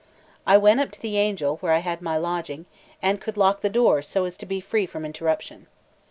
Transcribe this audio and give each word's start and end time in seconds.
I 0.47 0.57
went 0.57 0.79
up 0.79 0.89
to 0.93 0.99
the 0.99 1.19
Angel, 1.19 1.57
where 1.57 1.73
I 1.73 1.77
had 1.77 2.01
my 2.01 2.17
lodging, 2.17 2.65
and 3.03 3.21
could 3.21 3.37
lock 3.37 3.61
the 3.61 3.69
door 3.69 4.01
so 4.01 4.25
as 4.25 4.35
to 4.37 4.47
be 4.47 4.59
free 4.59 4.87
from 4.87 5.05
interruption. 5.05 5.67